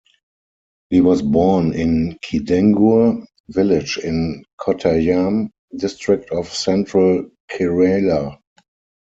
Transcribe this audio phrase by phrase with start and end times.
[0.89, 8.39] He was born in Kidangur village in Kottayam district of central Kerala.